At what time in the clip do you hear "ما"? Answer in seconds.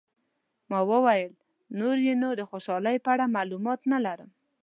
0.71-0.79